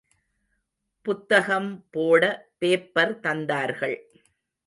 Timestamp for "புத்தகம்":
1.05-1.69